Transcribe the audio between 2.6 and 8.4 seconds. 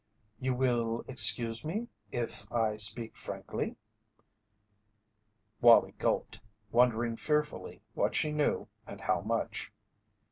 speak frankly?" Wallie gulped, wondering fearfully what she